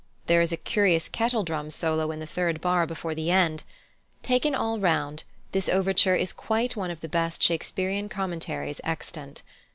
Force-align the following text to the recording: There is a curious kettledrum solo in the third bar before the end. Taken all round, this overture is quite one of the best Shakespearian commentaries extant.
There 0.25 0.41
is 0.41 0.51
a 0.51 0.57
curious 0.57 1.07
kettledrum 1.07 1.69
solo 1.69 2.09
in 2.09 2.19
the 2.19 2.25
third 2.25 2.59
bar 2.59 2.87
before 2.87 3.13
the 3.13 3.29
end. 3.29 3.63
Taken 4.23 4.55
all 4.55 4.79
round, 4.79 5.23
this 5.51 5.69
overture 5.69 6.15
is 6.15 6.33
quite 6.33 6.75
one 6.75 6.89
of 6.89 7.01
the 7.01 7.07
best 7.07 7.43
Shakespearian 7.43 8.09
commentaries 8.09 8.81
extant. 8.83 9.43